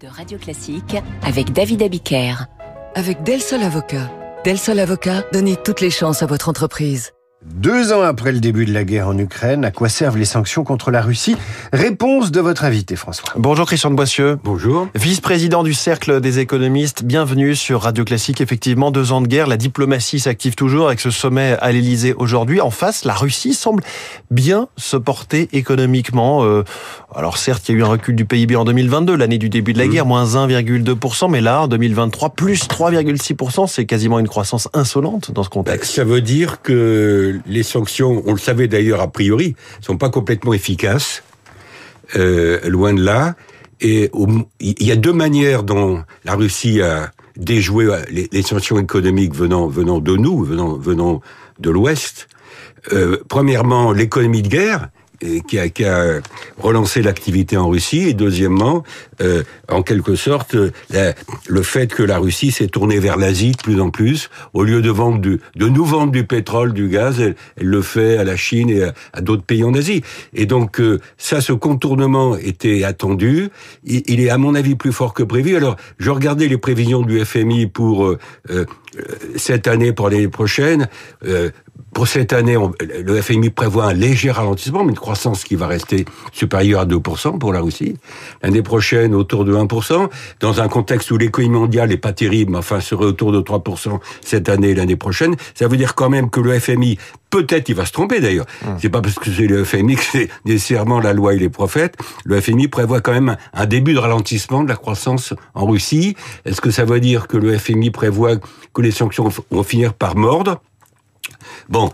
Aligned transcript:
de 0.00 0.08
Radio 0.08 0.38
Classique 0.38 0.96
avec 1.22 1.52
David 1.52 1.82
Abiker. 1.82 2.46
Avec 2.94 3.22
Del 3.22 3.40
Sol 3.40 3.62
Avocat. 3.62 4.10
Del 4.44 4.58
Sol 4.58 4.78
Avocat, 4.78 5.24
donnez 5.32 5.56
toutes 5.56 5.80
les 5.80 5.90
chances 5.90 6.22
à 6.22 6.26
votre 6.26 6.48
entreprise. 6.48 7.12
Deux 7.44 7.92
ans 7.92 8.02
après 8.02 8.32
le 8.32 8.40
début 8.40 8.66
de 8.66 8.72
la 8.72 8.82
guerre 8.82 9.06
en 9.06 9.16
Ukraine, 9.16 9.64
à 9.64 9.70
quoi 9.70 9.88
servent 9.88 10.18
les 10.18 10.24
sanctions 10.24 10.64
contre 10.64 10.90
la 10.90 11.00
Russie? 11.00 11.36
Réponse 11.72 12.32
de 12.32 12.40
votre 12.40 12.64
invité, 12.64 12.96
François. 12.96 13.32
Bonjour 13.36 13.64
Christian 13.64 13.90
de 13.90 13.94
Boissieu. 13.94 14.40
Bonjour. 14.42 14.88
Vice-président 14.96 15.62
du 15.62 15.72
Cercle 15.72 16.20
des 16.20 16.40
économistes, 16.40 17.04
bienvenue 17.04 17.54
sur 17.54 17.82
Radio 17.82 18.04
Classique. 18.04 18.40
Effectivement, 18.40 18.90
deux 18.90 19.12
ans 19.12 19.20
de 19.20 19.28
guerre, 19.28 19.46
la 19.46 19.56
diplomatie 19.56 20.18
s'active 20.18 20.56
toujours 20.56 20.88
avec 20.88 20.98
ce 20.98 21.10
sommet 21.10 21.56
à 21.60 21.70
l'Elysée 21.70 22.12
aujourd'hui. 22.12 22.60
En 22.60 22.70
face, 22.70 23.04
la 23.04 23.14
Russie 23.14 23.54
semble 23.54 23.84
bien 24.32 24.66
se 24.76 24.96
porter 24.96 25.48
économiquement. 25.52 26.44
Euh, 26.44 26.64
alors 27.14 27.38
certes, 27.38 27.68
il 27.68 27.72
y 27.72 27.74
a 27.76 27.78
eu 27.78 27.84
un 27.84 27.88
recul 27.88 28.16
du 28.16 28.24
PIB 28.24 28.56
en 28.56 28.64
2022, 28.64 29.14
l'année 29.14 29.38
du 29.38 29.48
début 29.48 29.74
de 29.74 29.78
la 29.78 29.86
mmh. 29.86 29.90
guerre, 29.90 30.06
moins 30.06 30.24
1,2%, 30.24 31.30
mais 31.30 31.40
là, 31.40 31.62
en 31.62 31.68
2023, 31.68 32.30
plus 32.30 32.66
3,6%, 32.66 33.68
c'est 33.68 33.86
quasiment 33.86 34.18
une 34.18 34.28
croissance 34.28 34.68
insolente 34.74 35.30
dans 35.30 35.44
ce 35.44 35.50
contexte. 35.50 35.94
Ça 35.94 36.04
veut 36.04 36.20
dire 36.20 36.62
que 36.62 37.27
les 37.46 37.62
sanctions, 37.62 38.22
on 38.26 38.32
le 38.32 38.38
savait 38.38 38.68
d'ailleurs 38.68 39.00
a 39.00 39.10
priori, 39.10 39.54
sont 39.80 39.96
pas 39.96 40.10
complètement 40.10 40.52
efficaces, 40.52 41.22
euh, 42.16 42.60
loin 42.68 42.94
de 42.94 43.02
là. 43.02 43.34
Et 43.80 44.10
il 44.60 44.82
y 44.82 44.90
a 44.90 44.96
deux 44.96 45.12
manières 45.12 45.62
dont 45.62 46.02
la 46.24 46.34
Russie 46.34 46.82
a 46.82 47.12
déjoué 47.36 47.86
les, 48.10 48.42
sanctions 48.42 48.78
économiques 48.78 49.34
venant 49.34 49.68
venant 49.68 50.00
de 50.00 50.16
nous, 50.16 50.42
venant 50.42 50.76
venant 50.76 51.20
de 51.60 51.70
l'Ouest. 51.70 52.28
Euh, 52.92 53.18
premièrement, 53.28 53.92
l'économie 53.92 54.42
de 54.42 54.48
guerre, 54.48 54.88
qui 55.48 55.58
a, 55.58 55.68
qui 55.68 55.84
a 55.84 56.20
relancé 56.58 57.02
l'activité 57.02 57.56
en 57.56 57.68
Russie, 57.68 58.08
et 58.08 58.14
deuxièmement, 58.14 58.84
euh, 59.20 59.42
en 59.68 59.82
quelque 59.82 60.14
sorte, 60.14 60.56
le 61.48 61.62
fait 61.62 61.92
que 61.92 62.02
la 62.02 62.18
Russie 62.18 62.52
s'est 62.52 62.68
tournée 62.68 62.98
vers 62.98 63.16
l'Asie 63.16 63.52
de 63.52 63.62
plus 63.62 63.80
en 63.80 63.90
plus, 63.90 64.30
au 64.52 64.62
lieu 64.62 64.82
de 64.82 64.90
vendre 64.90 65.18
du, 65.18 65.40
de 65.56 65.68
nous 65.68 65.84
vendre 65.84 66.12
du 66.12 66.24
pétrole, 66.24 66.72
du 66.72 66.88
gaz, 66.88 67.20
elle, 67.20 67.34
le 67.56 67.82
fait 67.82 68.16
à 68.16 68.24
la 68.24 68.36
Chine 68.36 68.70
et 68.70 68.82
à, 69.12 69.20
d'autres 69.20 69.42
pays 69.42 69.64
en 69.64 69.74
Asie. 69.74 70.02
Et 70.34 70.46
donc 70.46 70.80
euh, 70.80 70.98
ça, 71.16 71.40
ce 71.40 71.52
contournement 71.52 72.36
était 72.36 72.84
attendu. 72.84 73.48
Il, 73.84 74.02
il, 74.06 74.20
est 74.20 74.30
à 74.30 74.38
mon 74.38 74.54
avis 74.54 74.74
plus 74.74 74.92
fort 74.92 75.14
que 75.14 75.22
prévu. 75.22 75.56
Alors, 75.56 75.76
je 75.98 76.10
regardais 76.10 76.48
les 76.48 76.58
prévisions 76.58 77.02
du 77.02 77.24
FMI 77.24 77.66
pour 77.66 78.06
euh, 78.06 78.18
euh 78.50 78.64
cette 79.36 79.68
année, 79.68 79.92
pour 79.92 80.08
l'année 80.08 80.28
prochaine. 80.28 80.88
Euh, 81.24 81.50
pour 81.92 82.06
cette 82.06 82.32
année, 82.32 82.56
le 82.80 83.20
FMI 83.20 83.50
prévoit 83.50 83.86
un 83.86 83.92
léger 83.92 84.30
ralentissement, 84.30 84.84
mais 84.84 84.90
une 84.90 84.98
croissance 85.08 85.44
qui 85.44 85.56
va 85.56 85.66
rester 85.66 86.04
supérieure 86.32 86.82
à 86.82 86.84
2% 86.84 87.38
pour 87.38 87.54
la 87.54 87.62
Russie. 87.62 87.96
L'année 88.42 88.60
prochaine, 88.60 89.14
autour 89.14 89.46
de 89.46 89.54
1%, 89.54 90.10
dans 90.40 90.60
un 90.60 90.68
contexte 90.68 91.10
où 91.10 91.16
l'économie 91.16 91.48
mondiale 91.48 91.88
n'est 91.88 91.96
pas 91.96 92.12
terrible, 92.12 92.52
mais 92.52 92.58
enfin 92.58 92.80
serait 92.80 93.06
autour 93.06 93.32
de 93.32 93.40
3% 93.40 94.00
cette 94.20 94.50
année 94.50 94.68
et 94.68 94.74
l'année 94.74 94.96
prochaine. 94.96 95.34
Ça 95.54 95.66
veut 95.66 95.78
dire 95.78 95.94
quand 95.94 96.10
même 96.10 96.28
que 96.28 96.40
le 96.40 96.60
FMI, 96.60 96.98
peut-être 97.30 97.70
il 97.70 97.74
va 97.74 97.86
se 97.86 97.92
tromper 97.92 98.20
d'ailleurs, 98.20 98.44
hum. 98.66 98.76
c'est 98.78 98.90
pas 98.90 99.00
parce 99.00 99.14
que 99.14 99.30
c'est 99.32 99.46
le 99.46 99.64
FMI 99.64 99.96
que 99.96 100.04
c'est 100.04 100.28
nécessairement 100.44 101.00
la 101.00 101.14
loi 101.14 101.32
et 101.32 101.38
les 101.38 101.48
prophètes, 101.48 101.96
le 102.26 102.38
FMI 102.38 102.68
prévoit 102.68 103.00
quand 103.00 103.12
même 103.12 103.38
un 103.54 103.64
début 103.64 103.94
de 103.94 104.00
ralentissement 104.00 104.62
de 104.62 104.68
la 104.68 104.76
croissance 104.76 105.32
en 105.54 105.64
Russie. 105.64 106.16
Est-ce 106.44 106.60
que 106.60 106.70
ça 106.70 106.84
veut 106.84 107.00
dire 107.00 107.28
que 107.28 107.38
le 107.38 107.56
FMI 107.56 107.90
prévoit 107.90 108.36
que 108.74 108.82
les 108.82 108.90
sanctions 108.90 109.30
vont 109.50 109.62
finir 109.62 109.94
par 109.94 110.16
mordre? 110.16 110.60
Bon, 111.68 111.90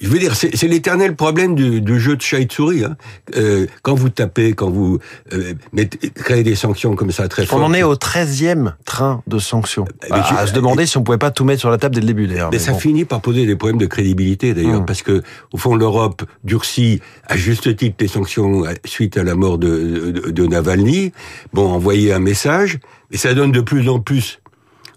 je 0.00 0.08
veux 0.08 0.18
dire, 0.18 0.34
c'est 0.34 0.68
l'éternel 0.68 1.14
problème 1.14 1.54
du, 1.54 1.80
du, 1.80 2.00
jeu 2.00 2.16
de 2.16 2.22
chat 2.22 2.40
et 2.40 2.44
de 2.46 2.52
souris. 2.52 2.84
Hein. 2.84 2.96
Euh, 3.36 3.66
quand 3.82 3.94
vous 3.94 4.08
tapez, 4.08 4.52
quand 4.54 4.70
vous 4.70 4.98
euh, 5.32 5.54
mettez, 5.72 6.10
créez 6.10 6.42
des 6.42 6.54
sanctions 6.54 6.94
comme 6.96 7.12
ça 7.12 7.28
très 7.28 7.46
fortes... 7.46 7.60
On 7.60 7.64
en 7.64 7.74
est 7.74 7.82
au 7.82 7.94
13e 7.94 8.74
train 8.84 9.22
de 9.26 9.38
sanctions. 9.38 9.84
Euh, 10.10 10.14
à, 10.14 10.46
se 10.46 10.52
demander 10.52 10.86
si 10.86 10.96
on 10.96 11.02
pouvait 11.02 11.18
pas 11.18 11.30
tout 11.30 11.44
mettre 11.44 11.60
sur 11.60 11.70
la 11.70 11.78
table 11.78 11.94
dès 11.94 12.00
le 12.00 12.06
début 12.06 12.26
d'ailleurs. 12.26 12.50
Mais, 12.52 12.58
ça 12.58 12.74
finit 12.74 13.04
par 13.04 13.20
poser 13.20 13.46
des 13.46 13.56
problèmes 13.56 13.78
de 13.78 13.86
crédibilité 13.86 14.54
d'ailleurs, 14.54 14.80
hum. 14.80 14.86
parce 14.86 15.02
que 15.02 15.22
au 15.52 15.58
fond 15.58 15.74
l'Europe 15.74 16.22
durcit 16.44 17.00
à 17.26 17.36
juste 17.36 17.76
titre 17.76 17.96
les 18.00 18.08
sanctions 18.08 18.64
suite 18.84 19.16
à 19.16 19.24
la 19.24 19.34
mort 19.34 19.58
de, 19.58 20.10
de, 20.10 20.30
de 20.30 20.46
Navalny. 20.46 21.12
Bon, 21.52 21.70
envoyer 21.70 22.12
un 22.12 22.18
message, 22.18 22.78
mais 23.10 23.16
ça 23.16 23.34
donne 23.34 23.52
de 23.52 23.60
plus 23.60 23.88
en 23.88 24.00
plus 24.00 24.40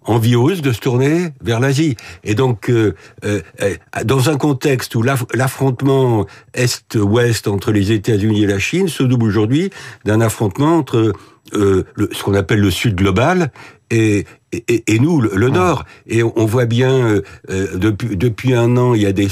envieuse 0.08 0.62
de 0.62 0.72
se 0.72 0.80
tourner 0.80 1.30
vers 1.42 1.60
l'Asie. 1.60 1.96
Et 2.24 2.34
donc, 2.34 2.70
euh, 2.70 2.96
euh, 3.24 3.42
euh, 3.62 3.76
dans 4.06 4.30
un 4.30 4.38
contexte 4.38 4.96
où 4.96 5.04
l'affrontement 5.04 6.26
Est-Ouest 6.54 7.48
entre 7.48 7.72
les 7.72 7.92
États-Unis 7.92 8.44
et 8.44 8.48
la 8.48 8.60
Chine 8.60 8.88
se 8.88 9.04
double 9.04 9.26
aujourd'hui 9.26 9.70
d'un 10.06 10.22
affrontement 10.22 10.78
entre 10.78 11.14
le, 11.54 11.86
ce 12.12 12.24
qu'on 12.24 12.34
appelle 12.34 12.60
le 12.60 12.72
Sud 12.72 12.96
global 12.96 13.52
et, 13.90 14.26
et, 14.52 14.84
et, 14.88 15.00
nous, 15.00 15.22
le, 15.22 15.50
Nord. 15.50 15.86
Et 16.08 16.24
on, 16.24 16.46
voit 16.46 16.66
bien, 16.66 16.92
euh, 16.92 17.22
euh, 17.50 17.78
depuis, 17.78 18.18
depuis 18.18 18.54
un 18.54 18.76
an, 18.78 18.94
il 18.94 19.02
y 19.02 19.06
a 19.06 19.14
des 19.14 19.28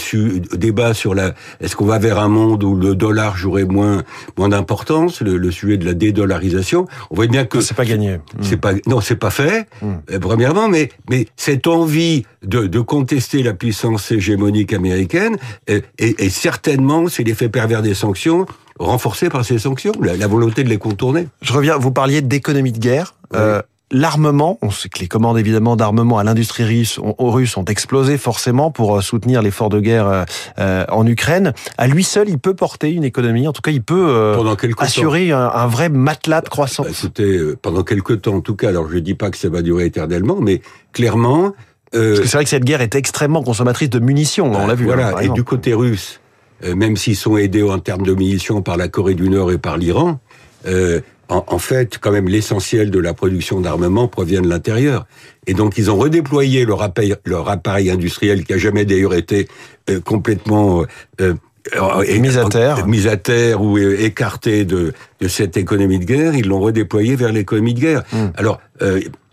débats 0.54 0.94
sur 0.94 1.14
la... 1.14 1.34
Est-ce 1.60 1.76
qu'on 1.76 1.86
va 1.86 2.00
vers 2.00 2.20
un 2.20 2.30
monde 2.30 2.64
où 2.64 2.76
le 2.76 2.96
dollar 2.96 3.36
jouerait 3.36 3.66
moins, 3.66 4.04
moins 4.38 4.50
d'importance, 4.50 5.22
le, 5.22 5.52
sujet 5.52 5.78
de 5.78 5.86
la 5.86 5.94
dédollarisation 5.94 6.88
On 7.12 7.16
voit 7.16 7.28
bien 7.28 7.46
que... 7.46 7.60
C'est 7.62 7.76
pas 7.76 7.86
gagné. 7.86 8.20
C'est 8.42 8.58
pas, 8.58 8.74
non, 8.88 9.02
c'est 9.02 9.16
pas 9.16 9.30
fait, 9.30 9.68
hmm. 9.82 9.94
euh, 10.12 10.20
premièrement, 10.20 10.70
mais, 10.70 10.90
mais 11.10 11.28
cette 11.36 11.68
envie 11.68 12.26
de, 12.44 12.68
de 12.68 12.80
contester 12.80 13.44
la 13.44 13.54
puissance 13.54 14.12
hégémonique 14.12 14.74
américaine, 14.74 15.38
et, 15.68 15.84
et 15.98 16.30
certainement, 16.30 17.08
c'est 17.08 17.24
l'effet 17.24 17.50
pervers 17.50 17.82
des 17.82 17.94
sanctions, 17.94 18.46
renforcé 18.80 19.30
par 19.30 19.46
ces 19.46 19.60
sanctions, 19.60 19.94
la, 20.02 20.28
volonté 20.28 20.64
de 20.64 20.70
les 20.70 20.78
contourner. 20.78 21.28
Je 21.42 21.54
reviens, 21.54 21.78
vous 21.78 21.92
parliez 21.92 22.22
d'économie 22.22 22.72
de 22.72 22.80
guerre. 22.80 23.16
Euh, 23.34 23.62
L'armement, 23.92 24.58
on 24.64 24.72
sait 24.72 24.90
que 24.90 25.00
les 25.00 25.08
commandes 25.08 25.38
évidemment 25.38 25.76
d'armement 25.76 26.18
à 26.18 26.24
l'industrie 26.24 26.64
russe 26.64 26.98
ont, 26.98 27.14
russe 27.30 27.56
ont 27.56 27.66
explosé 27.66 28.18
forcément 28.18 28.72
pour 28.72 28.98
euh, 28.98 29.02
soutenir 29.02 29.44
l'effort 29.44 29.70
de 29.70 29.80
guerre 29.80 30.08
euh, 30.08 30.24
euh, 30.58 30.86
en 30.90 31.06
Ukraine. 31.06 31.54
À 31.78 31.86
lui 31.86 32.04
seul, 32.04 32.28
il 32.28 32.40
peut 32.40 32.56
porter 32.56 32.92
une 32.92 33.04
économie. 33.04 33.48
En 33.48 33.54
tout 33.54 33.62
cas, 33.62 33.70
il 33.70 33.84
peut 33.84 34.36
assurer 34.80 35.32
un, 35.32 35.68
vrai 35.68 35.90
matelas 35.90 36.42
de 36.42 36.50
croissance. 36.50 36.88
Bah, 36.88 36.92
écoutez, 36.98 37.40
pendant 37.62 37.84
quelques 37.84 38.24
temps, 38.24 38.36
en 38.36 38.42
tout 38.42 38.56
cas. 38.56 38.70
Alors, 38.70 38.90
je 38.90 38.98
dis 38.98 39.14
pas 39.14 39.30
que 39.30 39.38
ça 39.38 39.50
va 39.50 39.62
durer 39.62 39.86
éternellement, 39.86 40.38
mais 40.42 40.62
clairement. 40.92 41.54
Parce 41.92 42.20
que 42.20 42.26
c'est 42.26 42.38
vrai 42.38 42.44
que 42.44 42.50
cette 42.50 42.66
guerre 42.66 42.82
est 42.82 42.96
extrêmement 42.96 43.44
consommatrice 43.44 43.92
de 43.92 44.00
munitions. 44.00 44.52
on 44.52 44.66
l'a 44.66 44.76
vu. 44.76 44.86
Voilà. 44.86 45.16
Hein, 45.16 45.22
et 45.22 45.30
du 45.30 45.44
côté 45.44 45.76
russe, 45.76 46.20
même 46.64 46.96
s'ils 46.98 47.16
sont 47.16 47.38
aidés 47.38 47.64
en 47.64 47.80
termes 47.80 48.04
de 48.04 48.14
munitions 48.14 48.62
par 48.62 48.78
la 48.78 48.88
Corée 48.88 49.14
du 49.14 49.30
Nord 49.30 49.52
et 49.52 49.58
par 49.58 49.78
l'Iran. 49.78 50.20
Euh, 50.68 51.02
en, 51.28 51.58
fait, 51.58 51.98
quand 52.00 52.12
même, 52.12 52.28
l'essentiel 52.28 52.92
de 52.92 53.00
la 53.00 53.14
production 53.14 53.60
d'armement 53.60 54.08
provient 54.08 54.42
de 54.42 54.48
l'intérieur. 54.48 55.08
Et 55.48 55.54
donc, 55.54 55.78
ils 55.78 55.90
ont 55.90 55.98
redéployé 55.98 56.66
leur 56.66 56.84
appareil, 56.84 57.16
leur 57.26 57.50
appareil 57.50 57.90
industriel, 57.90 58.44
qui 58.44 58.54
a 58.54 58.58
jamais 58.58 58.86
d'ailleurs 58.86 59.16
été 59.16 59.48
euh, 59.90 60.00
complètement 60.00 60.84
euh, 61.22 61.34
euh, 61.76 62.20
mis 62.20 62.38
à 62.38 62.46
terre, 62.46 62.86
mis 62.86 63.08
à 63.08 63.18
terre 63.18 63.62
ou 63.62 63.78
écarté 63.80 64.66
de, 64.66 64.94
de 65.20 65.28
cette 65.28 65.58
économie 65.58 65.98
de 65.98 66.06
guerre. 66.06 66.36
Ils 66.36 66.48
l'ont 66.48 66.60
redéployé 66.60 67.16
vers 67.16 67.32
l'économie 67.32 67.74
de 67.74 67.80
guerre. 67.80 68.04
Hmm. 68.12 68.28
Alors, 68.36 68.60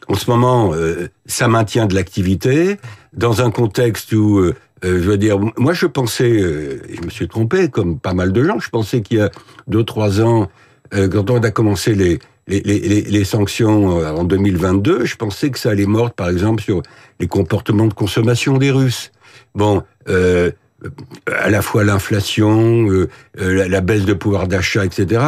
en 0.08 0.14
ce 0.14 0.30
moment, 0.30 0.72
ça 1.26 1.48
maintient 1.48 1.86
de 1.86 1.94
l'activité 1.94 2.78
dans 3.12 3.42
un 3.42 3.50
contexte 3.50 4.12
où 4.12 4.50
je 4.82 4.88
veux 4.88 5.18
dire, 5.18 5.38
moi 5.56 5.72
je 5.72 5.86
pensais, 5.86 6.38
je 6.40 7.04
me 7.04 7.10
suis 7.10 7.28
trompé, 7.28 7.68
comme 7.68 7.98
pas 7.98 8.14
mal 8.14 8.32
de 8.32 8.44
gens, 8.44 8.58
je 8.58 8.68
pensais 8.68 9.00
qu'il 9.00 9.18
y 9.18 9.20
a 9.20 9.30
deux 9.68 9.84
trois 9.84 10.20
ans, 10.20 10.48
euh, 10.94 11.08
quand 11.08 11.30
on 11.30 11.42
a 11.42 11.50
commencé 11.50 11.94
les, 11.94 12.18
les, 12.46 12.60
les, 12.60 13.02
les, 13.02 13.24
sanctions 13.24 14.00
euh, 14.00 14.10
en 14.10 14.24
2022, 14.24 15.04
je 15.04 15.16
pensais 15.16 15.50
que 15.50 15.58
ça 15.58 15.70
allait 15.70 15.86
mordre, 15.86 16.12
par 16.12 16.28
exemple, 16.28 16.62
sur 16.62 16.82
les 17.20 17.28
comportements 17.28 17.86
de 17.86 17.94
consommation 17.94 18.58
des 18.58 18.70
Russes. 18.70 19.12
Bon, 19.54 19.82
euh, 20.08 20.50
à 21.26 21.50
la 21.50 21.62
fois 21.62 21.84
l'inflation, 21.84 22.88
euh, 22.90 23.08
la, 23.36 23.68
la, 23.68 23.80
baisse 23.80 24.04
de 24.04 24.14
pouvoir 24.14 24.48
d'achat, 24.48 24.84
etc. 24.84 25.22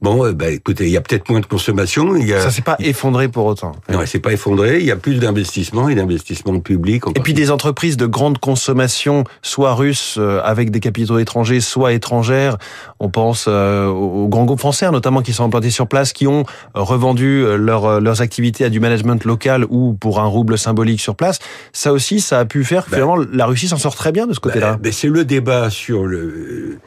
Bon, 0.00 0.24
euh, 0.24 0.32
bah, 0.32 0.48
écoutez, 0.50 0.86
il 0.86 0.90
y 0.90 0.96
a 0.96 1.00
peut-être 1.00 1.28
moins 1.28 1.40
de 1.40 1.46
consommation. 1.46 2.14
Il 2.14 2.26
y 2.26 2.32
a... 2.32 2.40
Ça 2.40 2.52
s'est 2.52 2.62
pas 2.62 2.76
effondré 2.78 3.26
pour 3.26 3.46
autant. 3.46 3.72
Non, 3.90 4.00
c'est 4.06 4.20
pas 4.20 4.32
effondré. 4.32 4.78
Il 4.78 4.84
y 4.84 4.92
a 4.92 4.96
plus 4.96 5.18
d'investissement 5.18 5.88
et 5.88 5.96
d'investissement 5.96 6.60
public. 6.60 7.02
Et 7.16 7.20
puis 7.20 7.34
des 7.34 7.50
entreprises 7.50 7.96
de 7.96 8.06
grande 8.06 8.38
consommation, 8.38 9.24
soit 9.42 9.74
russes 9.74 10.14
euh, 10.16 10.40
avec 10.44 10.70
des 10.70 10.78
capitaux 10.78 11.18
étrangers, 11.18 11.60
soit 11.60 11.94
étrangères. 11.94 12.58
On 13.00 13.10
pense 13.10 13.46
euh, 13.48 13.86
aux 13.86 14.28
grands 14.28 14.44
groupes 14.44 14.60
français, 14.60 14.88
notamment 14.88 15.20
qui 15.20 15.32
sont 15.32 15.44
implantés 15.44 15.70
sur 15.70 15.88
place, 15.88 16.12
qui 16.12 16.28
ont 16.28 16.44
revendu 16.74 17.44
leur, 17.56 18.00
leurs 18.00 18.22
activités 18.22 18.64
à 18.64 18.70
du 18.70 18.78
management 18.78 19.24
local 19.24 19.64
ou 19.68 19.94
pour 19.94 20.20
un 20.20 20.26
rouble 20.26 20.58
symbolique 20.58 21.00
sur 21.00 21.16
place. 21.16 21.40
Ça 21.72 21.92
aussi, 21.92 22.20
ça 22.20 22.38
a 22.38 22.44
pu 22.44 22.64
faire 22.64 22.84
que 22.84 22.90
ben 22.90 22.98
finalement 22.98 23.16
la 23.16 23.46
Russie 23.46 23.66
s'en 23.66 23.78
sort 23.78 23.96
très 23.96 24.12
bien 24.12 24.26
de 24.26 24.32
ce 24.32 24.40
côté-là. 24.40 24.74
Ben, 24.74 24.82
ben 24.82 24.92
c'est 24.92 25.08
le 25.08 25.24
débat 25.24 25.70
sur 25.70 26.06
le 26.06 26.78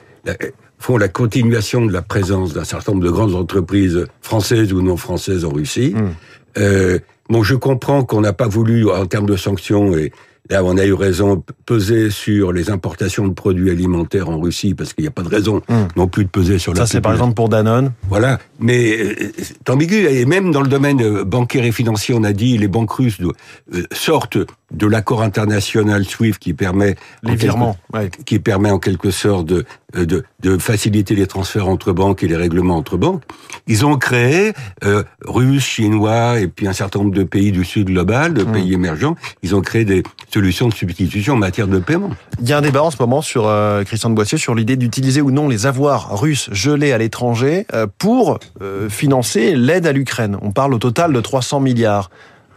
font 0.82 0.98
la 0.98 1.08
continuation 1.08 1.86
de 1.86 1.94
la 1.94 2.02
présence 2.02 2.54
d'un 2.54 2.64
certain 2.64 2.94
nombre 2.94 3.06
de 3.06 3.12
grandes 3.12 3.36
entreprises 3.36 4.06
françaises 4.22 4.74
ou 4.74 4.82
non 4.82 4.98
françaises 4.98 5.46
en 5.46 5.52
Russie. 5.52 5.94
Hmm. 5.96 6.10
Euh, 6.58 7.00
bon, 7.30 7.44
je 7.44 7.56
comprends 7.56 8.04
qu'on 8.04 8.22
n'a 8.22 8.34
pas 8.34 8.48
voulu, 8.48 8.90
en 8.90 9.06
termes 9.06 9.28
de 9.28 9.38
sanctions, 9.38 9.96
et 9.96 10.12
là, 10.50 10.64
on 10.64 10.78
a 10.78 10.86
eu 10.86 10.94
raison 10.94 11.44
peser 11.68 12.10
sur 12.10 12.52
les 12.52 12.72
importations 12.72 13.28
de 13.28 13.34
produits 13.34 13.70
alimentaires 13.70 14.28
en 14.28 14.40
Russie, 14.40 14.74
parce 14.74 14.94
qu'il 14.94 15.04
n'y 15.04 15.08
a 15.08 15.12
pas 15.12 15.22
de 15.22 15.30
raison 15.30 15.62
Hum. 15.70 15.88
non 15.96 16.08
plus 16.08 16.26
de 16.26 16.30
peser 16.30 16.58
sur 16.58 16.74
la 16.74 16.80
Ça, 16.80 16.88
c'est 16.88 17.02
par 17.02 17.14
exemple 17.14 17.36
pour 17.36 17.48
Danone. 17.48 17.92
Voilà, 18.10 18.40
mais 18.60 18.98
euh, 18.98 19.32
c'est 19.38 19.70
ambigu. 19.70 20.08
Et 20.08 20.26
même 20.26 20.52
dans 20.52 20.62
le 20.62 20.68
domaine 20.68 21.02
euh, 21.02 21.24
bancaire 21.24 21.64
et 21.64 21.72
financier, 21.72 22.16
on 22.18 22.24
a 22.24 22.34
dit 22.34 22.58
les 22.58 22.68
banques 22.68 22.92
russes 22.92 23.20
euh, 23.22 23.84
sortent 23.92 24.40
de 24.72 24.88
l'accord 24.88 25.22
international 25.22 26.06
SWIFT 26.06 26.40
qui 26.40 26.54
permet 26.54 26.92
en 27.26 27.30
Les 27.30 27.32
quelque- 27.32 27.42
virements. 27.42 27.78
ouais. 27.94 28.10
qui 28.26 28.40
permet 28.40 28.72
en 28.72 28.80
quelque 28.80 29.12
sorte 29.12 29.46
de, 29.46 29.66
euh, 29.96 30.06
de, 30.06 30.24
de 30.42 30.58
faciliter 30.58 31.14
les 31.16 31.28
transferts 31.28 31.68
entre 31.68 31.92
banques 31.92 32.24
et 32.24 32.28
les 32.28 32.36
règlements 32.38 32.78
entre 32.78 32.98
banques. 32.98 33.24
Ils 33.68 33.86
ont 33.86 33.98
créé, 33.98 34.54
euh, 34.86 35.04
Russes, 35.26 35.64
Chinois 35.66 36.40
et 36.40 36.48
puis 36.48 36.68
un 36.68 36.74
certain 36.74 37.00
nombre 37.00 37.14
de 37.14 37.24
pays 37.24 37.52
du 37.52 37.66
Sud 37.66 37.88
global, 37.88 38.34
de 38.34 38.44
Mm. 38.44 38.52
pays 38.52 38.74
émergents, 38.74 39.16
ils 39.44 39.56
ont 39.56 39.62
créé 39.62 39.86
des 39.86 40.04
solutions 40.34 40.68
de 40.70 40.74
substitution 40.74 41.34
en 41.34 41.38
matière 41.38 41.68
de 41.68 41.80
paiement. 41.80 42.10
Il 42.42 42.48
y 42.48 42.54
a 42.54 42.58
un 42.58 42.62
débat 42.62 42.82
en 42.84 42.92
ce 42.92 42.98
moment 43.00 43.22
sur 43.22 43.48
euh, 43.48 43.84
Christian 43.84 44.10
de 44.10 44.16
Boissier 44.16 44.38
sur 44.38 44.56
l'idée 44.56 44.78
d'utiliser 44.78 45.22
ou 45.22 45.32
non 45.32 45.48
les 45.50 45.66
avoirs 45.66 46.18
russes 46.20 46.50
gelés 46.52 46.92
à 46.94 46.98
l'étranger 46.98 47.66
euh, 47.74 47.88
pour 47.98 48.40
euh, 48.62 48.90
financer 48.90 49.56
l'aide 49.56 49.86
à 49.86 49.92
l'Ukraine. 49.92 50.38
On 50.42 50.52
parle 50.52 50.74
au 50.74 50.80
total 50.80 51.12
de 51.14 51.20
300 51.22 51.60
milliards. 51.60 52.10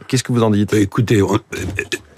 Qu'est-ce 0.08 0.22
que 0.22 0.32
vous 0.32 0.42
en 0.42 0.50
dites 0.50 0.74
Euh, 0.74 0.80
Écoutez, 0.80 1.20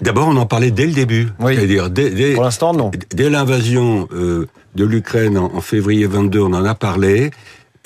d'abord 0.01 0.27
on 0.27 0.35
en 0.37 0.45
parlait 0.45 0.71
dès 0.71 0.85
le 0.85 0.93
début, 0.93 1.27
Oui. 1.39 1.55
c'est-à-dire 1.55 1.89
dès, 1.89 2.09
dès- 2.09 2.33
Pour 2.33 2.43
l'instant, 2.43 2.73
non. 2.73 2.91
Dès 3.15 3.29
l'invasion 3.29 4.07
euh, 4.13 4.47
de 4.75 4.83
l'Ukraine 4.85 5.37
en, 5.37 5.53
en 5.55 5.61
février 5.61 6.05
22, 6.07 6.39
on 6.39 6.53
en 6.53 6.65
a 6.65 6.75
parlé. 6.75 7.31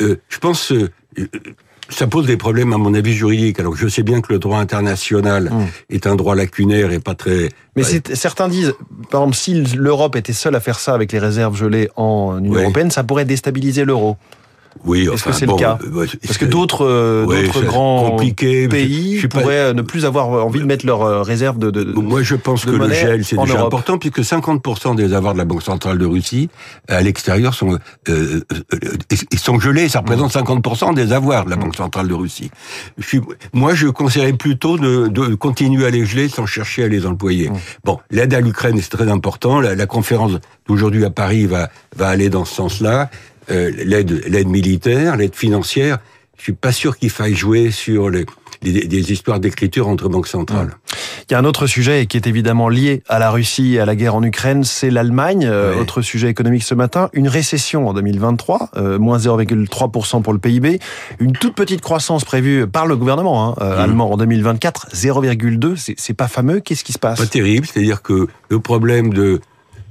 Euh, 0.01 0.15
je 0.29 0.37
pense 0.39 0.71
euh, 0.71 0.89
euh, 1.19 1.25
ça 1.89 2.07
pose 2.07 2.25
des 2.25 2.37
problèmes 2.37 2.71
à 2.73 2.77
mon 2.77 2.93
avis 2.93 3.13
juridique. 3.13 3.59
Alors 3.59 3.75
je 3.75 3.87
sais 3.87 4.03
bien 4.03 4.21
que 4.21 4.31
le 4.33 4.39
droit 4.39 4.59
international 4.59 5.49
Mm. 5.51 5.65
est 5.89 6.07
un 6.07 6.15
droit 6.15 6.35
lacunaire 6.35 6.91
et 6.91 6.99
pas 6.99 7.15
très. 7.15 7.49
Mais 7.75 7.83
certains 7.83 8.47
disent, 8.47 8.73
par 9.09 9.21
exemple, 9.21 9.35
si 9.35 9.61
l'Europe 9.75 10.15
était 10.15 10.33
seule 10.33 10.55
à 10.55 10.59
faire 10.59 10.79
ça 10.79 10.93
avec 10.93 11.11
les 11.11 11.19
réserves 11.19 11.55
gelées 11.57 11.89
en 11.95 12.37
Union 12.39 12.53
Oui. 12.53 12.61
européenne, 12.61 12.91
ça 12.91 13.03
pourrait 13.03 13.25
déstabiliser 13.25 13.83
l'euro. 13.85 14.17
Oui, 14.85 15.01
Est-ce 15.03 15.11
enfin, 15.13 15.31
que 15.31 15.35
c'est 15.37 15.45
bon, 15.45 15.55
le 15.55 15.59
cas 15.59 15.77
euh, 15.83 16.05
Parce 16.25 16.37
que 16.37 16.45
d'autres 16.45 16.85
euh, 16.85 17.25
ouais, 17.25 17.47
grands 17.65 18.15
pays 18.17 19.19
Je 19.19 19.27
pas- 19.27 19.41
pourraient 19.41 19.57
euh, 19.57 19.73
ne 19.73 19.81
plus 19.81 20.05
avoir 20.05 20.29
envie 20.45 20.59
de 20.59 20.65
mettre 20.65 20.85
leurs 20.85 21.01
euh, 21.03 21.21
réserves 21.21 21.59
de, 21.59 21.69
de- 21.69 21.83
de- 21.83 21.91
Moi, 21.93 22.23
je 22.23 22.35
pense 22.35 22.65
que 22.65 22.71
le 22.71 22.91
gel, 22.91 23.23
c'est 23.23 23.37
déjà 23.37 23.53
Europe. 23.55 23.67
important, 23.67 23.97
puisque 23.97 24.21
50% 24.21 24.95
des 24.95 25.13
avoirs 25.13 25.33
de 25.33 25.37
la 25.39 25.45
Banque 25.45 25.61
centrale 25.63 25.97
de 25.97 26.05
Russie, 26.05 26.49
à 26.87 27.01
l'extérieur, 27.01 27.53
sont, 27.53 27.77
euh, 28.09 28.41
ils 29.31 29.39
sont 29.39 29.59
gelés. 29.59 29.89
Ça 29.89 29.99
représente 29.99 30.31
50% 30.33 30.93
des 30.93 31.13
avoirs 31.13 31.45
de 31.45 31.49
la 31.49 31.55
Banque 31.57 31.75
centrale 31.75 32.07
de 32.07 32.13
Russie. 32.13 32.49
Je 32.97 33.05
suis, 33.07 33.21
moi, 33.53 33.73
je 33.75 33.87
conseillerais 33.87 34.33
plutôt 34.33 34.77
de, 34.77 35.07
de 35.07 35.35
continuer 35.35 35.85
à 35.85 35.89
les 35.89 36.05
geler 36.05 36.29
sans 36.29 36.45
chercher 36.45 36.83
à 36.85 36.87
les 36.87 37.05
employer. 37.05 37.49
Mm. 37.49 37.53
Bon, 37.83 37.99
l'aide 38.09 38.33
à 38.33 38.39
l'Ukraine, 38.41 38.77
c'est 38.81 38.89
très 38.89 39.09
important. 39.09 39.59
La, 39.59 39.75
la 39.75 39.85
conférence 39.85 40.31
d'aujourd'hui 40.67 41.05
à 41.05 41.09
Paris 41.09 41.45
va, 41.45 41.69
va 41.95 42.07
aller 42.07 42.29
dans 42.29 42.45
ce 42.45 42.55
sens-là. 42.55 43.09
Euh, 43.49 43.71
l'aide, 43.85 44.23
l'aide 44.27 44.47
militaire, 44.47 45.17
l'aide 45.17 45.35
financière. 45.35 45.97
Je 46.37 46.43
suis 46.43 46.53
pas 46.53 46.71
sûr 46.71 46.97
qu'il 46.97 47.09
faille 47.09 47.35
jouer 47.35 47.71
sur 47.71 48.09
les, 48.09 48.25
des 48.61 49.11
histoires 49.11 49.39
d'écriture 49.39 49.87
entre 49.87 50.09
banques 50.09 50.27
centrales. 50.27 50.71
Il 51.29 51.33
y 51.33 51.35
a 51.35 51.39
un 51.39 51.45
autre 51.45 51.65
sujet 51.65 52.07
qui 52.07 52.17
est 52.17 52.27
évidemment 52.27 52.67
lié 52.67 53.03
à 53.07 53.17
la 53.19 53.29
Russie 53.31 53.75
et 53.75 53.79
à 53.79 53.85
la 53.85 53.95
guerre 53.95 54.15
en 54.15 54.23
Ukraine, 54.23 54.63
c'est 54.63 54.89
l'Allemagne. 54.89 55.45
Euh. 55.49 55.79
Autre 55.79 56.01
sujet 56.01 56.29
économique 56.29 56.63
ce 56.63 56.75
matin, 56.75 57.09
une 57.13 57.27
récession 57.27 57.87
en 57.87 57.93
2023, 57.93 58.69
euh, 58.75 58.99
moins 58.99 59.17
0,3% 59.17 60.21
pour 60.21 60.33
le 60.33 60.39
PIB, 60.39 60.79
une 61.19 61.31
toute 61.33 61.55
petite 61.55 61.81
croissance 61.81 62.23
prévue 62.25 62.67
par 62.67 62.85
le 62.85 62.97
gouvernement 62.97 63.49
hein, 63.49 63.55
euh, 63.61 63.75
Mhm. 63.75 63.81
allemand 63.81 64.11
en 64.13 64.17
2024, 64.17 64.87
0,2, 64.93 65.75
c'est 65.77 65.95
c'est 65.97 66.13
pas 66.13 66.27
fameux. 66.27 66.59
Qu'est-ce 66.59 66.83
qui 66.83 66.93
se 66.93 66.99
passe? 66.99 67.19
Pas 67.19 67.25
terrible. 67.27 67.65
C'est-à-dire 67.71 68.01
que 68.01 68.27
le 68.49 68.59
problème 68.59 69.13
de 69.13 69.41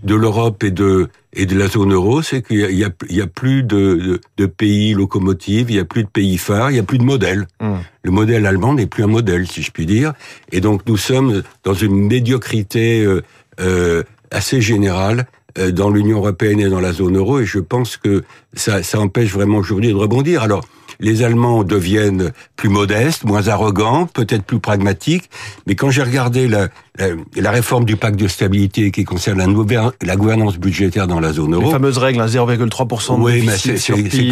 de 0.02 0.14
l'Europe 0.14 0.62
et 0.64 0.70
de 0.70 1.08
et 1.32 1.46
de 1.46 1.56
la 1.56 1.68
zone 1.68 1.92
euro, 1.92 2.22
c'est 2.22 2.42
qu'il 2.42 2.58
y 2.58 2.84
a, 2.84 2.88
a, 2.88 3.26
plus 3.28 3.62
de, 3.62 3.94
de, 3.94 4.20
de 4.36 4.46
pays 4.46 4.94
locomotives, 4.94 5.70
il 5.70 5.76
y 5.76 5.78
a 5.78 5.84
plus 5.84 6.02
de 6.02 6.08
pays 6.08 6.38
phares, 6.38 6.72
il 6.72 6.76
y 6.76 6.80
a 6.80 6.82
plus 6.82 6.98
de 6.98 7.04
modèles. 7.04 7.46
Hum. 7.60 7.78
Le 8.02 8.10
modèle 8.10 8.46
allemand 8.46 8.74
n'est 8.74 8.86
plus 8.86 9.04
un 9.04 9.08
modèle, 9.08 9.46
si 9.46 9.62
je 9.62 9.70
puis 9.70 9.86
dire. 9.86 10.12
Et 10.50 10.60
donc 10.60 10.82
nous 10.86 10.96
sommes 10.96 11.42
dans 11.62 11.74
une 11.74 12.08
médiocrité 12.08 13.04
euh, 13.04 13.22
euh, 13.60 14.02
assez 14.32 14.60
générale 14.60 15.26
euh, 15.58 15.70
dans 15.70 15.90
l'Union 15.90 16.18
européenne 16.18 16.58
et 16.58 16.68
dans 16.68 16.80
la 16.80 16.92
zone 16.92 17.16
euro. 17.16 17.38
Et 17.40 17.46
je 17.46 17.60
pense 17.60 17.96
que 17.96 18.24
ça, 18.54 18.82
ça 18.82 18.98
empêche 18.98 19.32
vraiment 19.32 19.58
aujourd'hui 19.58 19.90
de 19.90 19.94
rebondir. 19.94 20.42
Alors 20.42 20.64
les 21.00 21.22
Allemands 21.22 21.64
deviennent 21.64 22.32
plus 22.56 22.68
modestes, 22.68 23.24
moins 23.24 23.48
arrogants, 23.48 24.06
peut-être 24.06 24.44
plus 24.44 24.60
pragmatiques. 24.60 25.30
Mais 25.66 25.74
quand 25.74 25.90
j'ai 25.90 26.02
regardé 26.02 26.46
la, 26.48 26.68
la, 26.98 27.08
la 27.36 27.50
réforme 27.50 27.84
du 27.84 27.96
pacte 27.96 28.18
de 28.18 28.28
stabilité 28.28 28.90
qui 28.90 29.04
concerne 29.04 29.38
la, 29.38 29.92
la 30.02 30.16
gouvernance 30.16 30.58
budgétaire 30.58 31.06
dans 31.06 31.20
la 31.20 31.32
zone 31.32 31.50
Les 31.50 31.62
euro, 31.62 31.70
fameuses 31.70 31.98
règles, 31.98 32.20
hein, 32.20 32.26
0,3% 32.26 33.16
de 33.18 33.22
oui, 33.22 33.42
mais 33.46 33.56
c'est 33.56 33.74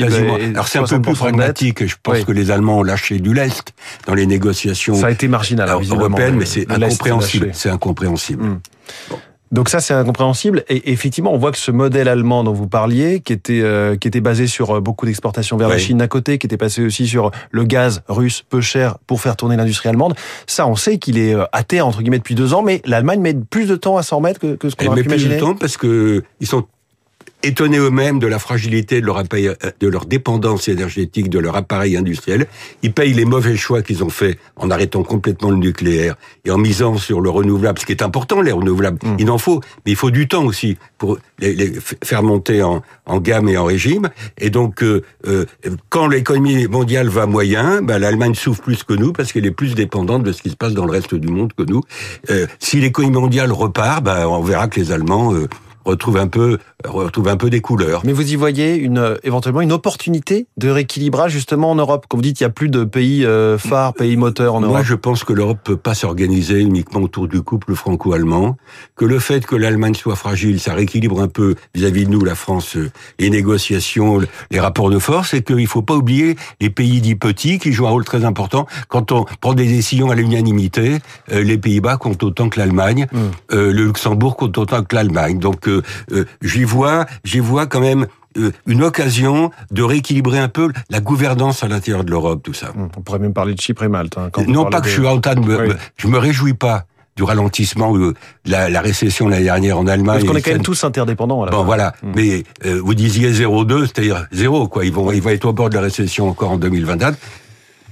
quasiment. 0.01 0.35
Alors 0.37 0.69
c'est 0.69 0.79
un 0.79 0.85
peu 0.85 0.97
60% 0.97 1.03
plus 1.03 1.15
pragmatique. 1.15 1.87
Je 1.87 1.97
pense 2.03 2.17
Oui. 2.19 2.25
que 2.25 2.33
les 2.33 2.51
Allemands 2.51 2.79
ont 2.79 2.83
lâché 2.83 3.19
du 3.19 3.35
lest 3.35 3.73
dans 4.07 4.15
les 4.15 4.27
négociations 4.27 4.95
Ça 4.95 5.07
a 5.07 5.11
été 5.11 5.29
marginal, 5.29 5.69
hein, 5.69 5.79
alors, 5.81 5.83
européennes, 6.01 6.37
mais 6.37 6.47
c'est 6.47 6.71
incompréhensible. 6.71 7.51
C'est 7.55 7.71
incompréhensible. 7.71 8.43
Hum. 8.43 8.61
Donc 9.51 9.69
ça, 9.69 9.81
c'est 9.81 9.95
incompréhensible. 9.95 10.65
Et 10.69 10.93
effectivement, 10.93 11.33
on 11.33 11.39
voit 11.39 11.53
que 11.53 11.59
ce 11.59 11.71
modèle 11.71 12.09
allemand 12.09 12.45
dont 12.45 12.53
vous 12.53 12.69
parliez, 12.69 13.21
qui 13.21 13.33
était 13.33 13.61
euh, 13.63 13.97
qui 13.97 14.09
était 14.09 14.21
basé 14.21 14.47
sur 14.47 14.77
euh, 14.77 14.81
beaucoup 14.81 15.07
d'exportations 15.07 15.57
vers 15.57 15.69
la. 15.69 15.79
Chine 15.79 15.99
d'un 15.99 16.09
côté, 16.09 16.39
qui 16.39 16.47
était 16.47 16.57
passé 16.57 16.85
aussi 16.85 17.07
sur 17.07 17.31
le 17.51 17.65
gaz 17.65 18.03
russe 18.09 18.45
peu 18.49 18.61
cher 18.61 18.99
pour 19.07 19.21
faire 19.21 19.37
tourner 19.37 19.57
l'industrie 19.57 19.89
allemande, 19.89 20.15
ça, 20.47 20.67
on 20.67 20.75
sait 20.77 20.99
qu'il 20.99 21.19
est 21.19 21.35
euh, 21.35 21.45
à 21.53 21.63
terre 21.63 21.87
entre 21.87 22.01
guillemets 22.01 22.19
depuis 22.19 22.35
deux 22.35 22.53
ans, 22.53 22.63
mais 22.63 22.83
l'Allemagne 22.85 23.21
met 23.21 23.35
plus 23.35 23.67
de 23.67 23.77
temps 23.77 23.97
à 23.97 24.03
s'en 24.03 24.17
remettre 24.17 24.41
que, 24.41 24.57
que 24.57 24.69
ce 24.69 24.77
qu'on 24.77 24.83
Elle 24.83 24.89
aurait 24.89 24.97
met 24.97 25.03
pu 25.05 25.09
plus 25.11 25.23
imaginer. 25.23 25.37
de 25.37 25.41
temps 25.41 25.55
parce 25.55 25.77
que 25.77 26.25
ils 26.41 26.47
sont 26.47 26.65
étonnés 27.43 27.79
eux-mêmes 27.79 28.19
de 28.19 28.27
la 28.27 28.39
fragilité 28.39 29.01
de 29.01 29.07
leur 29.07 29.19
appareil, 29.19 29.51
de 29.81 29.89
leur 29.89 30.07
dépendance 30.07 30.69
énergétique, 30.69 31.31
de 31.31 31.39
leur 31.39 31.57
appareil 31.57 31.97
industriel. 31.97 32.47
Ils 32.83 32.93
payent 32.93 33.15
les 33.15 33.25
mauvais 33.25 33.57
choix 33.57 33.83
qu'ils 33.83 34.03
ont 34.03 34.11
faits 34.11 34.39
en 34.57 34.71
arrêtant 34.71 35.03
complètement 35.03 35.51
le 35.51 35.57
nucléaire 35.57 36.17
et 36.45 36.51
en 36.51 36.59
misant 36.59 36.97
sur 36.97 37.21
le 37.21 37.31
renouvelable, 37.31 37.79
ce 37.79 37.87
qui 37.87 37.93
est 37.93 38.03
important, 38.03 38.41
les 38.41 38.53
renouvelables. 38.53 38.99
Mm. 39.05 39.17
Il 39.19 39.31
en 39.31 39.39
faut, 39.39 39.61
mais 39.87 39.93
il 39.93 39.97
faut 39.97 40.11
du 40.11 40.27
temps 40.27 40.45
aussi 40.45 40.79
pour 40.99 41.19
les, 41.39 41.73
faire 42.03 42.23
monter 42.23 42.63
en, 42.63 42.83
en 43.07 43.21
gamme 43.21 43.49
et 43.49 43.57
en 43.57 43.65
régime. 43.65 44.09
Et 44.39 44.51
donc, 44.51 44.83
euh, 44.83 45.03
euh, 45.27 45.45
quand 45.91 46.09
l'économie 46.09 46.67
mondiale 46.67 47.09
va 47.09 47.27
moyen, 47.27 47.83
ben, 47.83 47.99
l'Allemagne 47.99 48.35
souffre 48.35 48.63
plus 48.63 48.83
que 48.83 48.95
nous 48.95 49.13
parce 49.13 49.33
qu'elle 49.33 49.47
est 49.47 49.53
plus 49.53 49.75
dépendante 49.75 50.25
de 50.25 50.33
ce 50.33 50.43
qui 50.43 50.51
se 50.51 50.57
passe 50.57 50.75
dans 50.75 50.87
le 50.87 50.93
reste 50.93 51.15
du 51.15 51.29
monde 51.29 51.53
que 51.53 51.63
nous. 51.63 51.83
Euh, 52.31 52.47
si 52.59 52.81
l'économie 52.81 53.15
mondiale 53.15 53.53
repart, 53.53 54.03
ben, 54.03 54.27
on 54.27 54.43
verra 54.43 54.69
que 54.69 54.81
les 54.81 54.93
Allemands 54.93 55.33
retrouvent 55.85 56.17
un 56.19 56.27
peu 56.29 56.59
retrouvent 56.85 57.29
un 57.29 57.37
peu 57.37 57.51
des 57.51 57.61
couleurs. 57.61 58.03
Mais 58.05 58.13
vous 58.13 58.33
y 58.33 58.37
voyez 58.37 58.75
une, 58.77 58.99
euh, 58.99 59.17
éventuellement 59.25 59.61
une 59.61 59.73
opportunité 59.73 60.47
de 60.57 60.69
rééquilibrage 60.71 61.33
justement 61.33 61.71
en 61.71 61.75
Europe? 61.75 62.07
Comme 62.09 62.19
vous 62.19 62.23
dites, 62.23 62.41
il 62.41 62.45
y 62.45 62.47
a 62.47 62.51
plus 62.51 62.69
de 62.69 62.85
pays 62.85 63.25
euh, 63.25 63.59
phares, 63.59 63.95
pays 63.95 64.17
moteurs 64.17 64.55
en 64.55 64.61
Moi, 64.61 64.69
Europe. 64.71 64.83
je 64.85 64.95
pense 64.95 65.25
que 65.25 65.33
l'Europe 65.33 65.59
peut 65.65 65.77
pas 65.77 65.95
s'organiser 65.95 66.61
uniquement 66.61 67.01
autour 67.01 67.29
du 67.29 67.43
couple 67.43 67.75
franco-allemand, 67.75 68.57
que 68.97 69.05
le 69.05 69.19
fait 69.19 69.45
que 69.47 69.57
l'Allemagne 69.57 69.95
soit 69.95 70.17
fragile, 70.17 70.61
ça 70.61 70.75
rééquilibre 70.75 71.21
un 71.21 71.29
peu 71.29 71.55
vis-à-vis 71.75 72.05
de 72.07 72.11
nous, 72.11 72.25
la 72.25 72.35
France, 72.35 72.77
euh, 72.77 72.91
les 73.19 73.31
négociations, 73.31 74.21
les 74.51 74.61
rapports 74.61 74.91
de 74.91 74.99
force, 74.99 75.35
et 75.35 75.43
qu'il 75.43 75.67
faut 75.67 75.83
pas 75.83 75.95
oublier 75.95 76.37
les 76.61 76.71
pays 76.71 77.01
dits 77.01 77.15
petits 77.17 77.59
qui 77.59 77.73
jouent 77.73 77.87
un 77.87 77.91
rôle 77.91 78.05
très 78.05 78.25
important. 78.25 78.67
Quand 78.89 79.13
on 79.13 79.25
prend 79.41 79.55
des 79.55 79.67
décisions 79.67 80.11
à 80.11 80.15
l'unanimité, 80.15 80.99
les 81.31 81.59
Pays-Bas 81.59 81.97
comptent 81.97 82.23
autant 82.23 82.49
que 82.49 82.59
l'Allemagne, 82.59 83.07
Mm. 83.13 83.19
euh, 83.53 83.73
le 83.73 83.85
Luxembourg 83.85 84.37
compte 84.37 84.59
autant 84.59 84.83
que 84.83 84.95
l'Allemagne. 84.95 85.39
Donc, 85.39 85.68
euh, 85.69 85.83
euh, 86.13 86.25
j'y 86.43 86.65
vois, 86.65 87.07
j'y 87.25 87.39
vois 87.41 87.67
quand 87.67 87.81
même 87.81 88.07
euh, 88.37 88.51
une 88.67 88.83
occasion 88.83 89.51
de 89.71 89.83
rééquilibrer 89.83 90.39
un 90.39 90.49
peu 90.49 90.71
la 90.91 91.01
gouvernance 91.01 91.63
à 91.65 91.69
l'intérieur 91.69 92.05
de 92.05 92.11
l'Europe, 92.11 92.43
tout 92.43 92.55
ça. 92.55 92.71
Hum, 92.77 92.89
On 92.97 93.01
pourrait 93.03 93.19
même 93.19 93.33
parler 93.33 93.55
de 93.55 93.61
Chypre 93.61 93.85
et 93.85 93.89
Malte. 93.89 94.17
hein, 94.19 94.29
quand 94.33 94.47
Non 94.47 94.67
pas 94.67 94.81
que 94.81 94.85
de- 94.85 94.91
je 94.91 94.95
suis 94.99 95.07
en 95.07 95.21
train 95.21 95.35
de 95.35 95.41
me, 95.41 95.69
Oui. 95.69 95.75
je 95.97 96.07
me 96.09 96.19
réjouis 96.19 96.55
pas 96.55 96.85
du 97.17 97.25
ralentissement 97.25 97.93
de 97.99 98.15
la, 98.47 98.71
la 98.71 98.81
récession 98.81 99.29
l'année 99.29 99.43
dernière 99.45 99.77
en 99.79 99.87
Allemagne. 99.89 100.21
Parce 100.21 100.31
qu'on 100.31 100.37
est 100.39 100.43
quand 100.43 100.53
même 100.53 100.63
tous 100.63 100.85
interdépendants. 100.85 101.45
Bon 101.47 101.65
voilà, 101.65 101.93
Mm. 102.03 102.13
mais 102.15 102.45
euh, 102.65 102.81
vous 102.85 102.95
disiez 102.95 103.33
0,2, 103.33 103.87
c'est-à-dire 103.87 104.27
zéro 104.31 104.69
quoi. 104.69 104.85
Ils 104.85 104.93
vont, 104.93 105.11
ils 105.11 105.21
vont 105.21 105.31
être 105.31 105.45
au 105.47 105.53
bord 105.53 105.69
de 105.69 105.75
la 105.75 105.81
récession 105.81 106.29
encore 106.29 106.53
en 106.53 106.59
2024. 106.59 107.19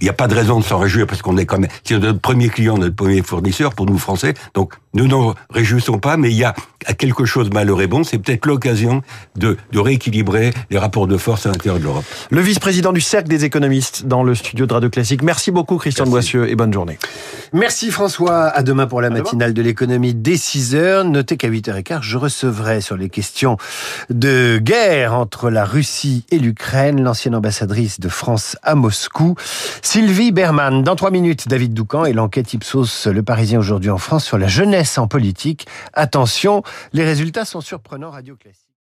Il 0.01 0.05
n'y 0.05 0.11
a 0.11 0.13
pas 0.13 0.29
de 0.29 0.35
raison 0.35 0.61
de 0.61 0.65
s'en 0.65 0.79
réjouir 0.79 1.07
parce 1.07 1.23
qu'on 1.23 1.39
est 1.39 1.47
quand 1.47 1.59
même, 1.59 1.71
c'est 1.83 1.99
notre 1.99 2.21
premier 2.21 2.51
client, 2.51 2.77
notre 2.77 2.95
premier 2.95 3.23
fournisseur 3.23 3.75
pour 3.75 3.87
nous 3.87 3.97
Français. 3.99 4.35
Donc, 4.55 4.75
nous 4.97 5.07
n'en 5.07 5.35
réjouissons 5.51 5.99
pas, 5.99 6.17
mais 6.17 6.31
il 6.31 6.37
y 6.37 6.45
a 6.45 6.55
quelque 6.99 7.25
chose 7.25 7.51
malheureux 7.53 7.83
et 7.83 7.87
bon. 7.87 8.03
C'est 8.03 8.19
peut-être 8.19 8.47
l'occasion 8.47 9.03
de, 9.37 9.57
de 9.73 9.79
rééquilibrer 9.79 10.53
les 10.71 10.79
rapports 10.79 11.07
de 11.07 11.17
force 11.17 11.47
à 11.47 11.51
l'intérieur 11.51 11.79
de 11.79 11.85
l'Europe. 11.85 12.05
Le 12.31 12.41
vice-président 12.41 12.93
du 12.93 13.01
Cercle 13.01 13.29
des 13.29 13.45
économistes 13.45 14.07
dans 14.07 14.23
le 14.23 14.35
studio 14.35 14.67
de 14.67 14.73
Radio 14.73 14.89
Classique. 14.89 15.23
Merci 15.23 15.51
beaucoup 15.51 15.77
Christian 15.77 16.05
Merci. 16.05 16.13
Boissieu 16.13 16.49
et 16.49 16.57
bonne 16.57 16.73
journée. 16.73 16.99
Merci 17.53 17.91
François. 17.91 18.47
À 18.47 18.63
demain 18.63 18.87
pour 18.87 19.01
la 19.01 19.11
matinale 19.11 19.53
de 19.53 19.63
l'économie 19.63 20.15
dès 20.15 20.37
6 20.37 20.75
heures. 20.75 21.05
Notez 21.05 21.37
qu'à 21.37 21.49
8h15, 21.49 21.99
je 22.01 22.17
recevrai 22.17 22.81
sur 22.81 22.97
les 22.97 23.11
questions 23.11 23.59
de 24.09 24.59
guerre 24.59 25.15
entre 25.15 25.51
la 25.51 25.65
Russie 25.65 26.25
et 26.31 26.39
l'Ukraine 26.39 27.03
l'ancienne 27.03 27.35
ambassadrice 27.35 28.01
de 28.01 28.09
France 28.09 28.57
à 28.63 28.75
Moscou, 28.75 29.35
Sylvie 29.83 30.33
Berman. 30.33 30.83
Dans 30.83 30.97
trois 30.97 31.11
minutes, 31.11 31.49
David 31.49 31.75
Doucan 31.75 32.05
et 32.05 32.13
l'enquête 32.13 32.55
Ipsos 32.55 33.07
Le 33.07 33.23
Parisien 33.23 33.59
aujourd'hui 33.59 33.91
en 33.91 33.99
France 33.99 34.25
sur 34.25 34.39
la 34.39 34.47
jeunesse 34.47 34.86
en 34.99 35.09
politique. 35.09 35.67
Attention, 35.93 36.63
les 36.93 37.05
résultats 37.05 37.45
sont 37.45 37.61
surprenants 37.61 38.11
Radio 38.11 38.37
Classique. 38.37 38.66